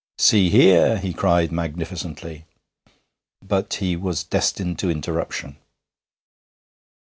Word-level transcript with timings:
'See 0.17 0.49
here!' 0.49 0.97
he 0.97 1.13
cried 1.13 1.51
magnificently, 1.51 2.45
but 3.47 3.75
he 3.75 3.95
was 3.95 4.23
destined 4.23 4.79
to 4.79 4.89
interruption. 4.89 5.57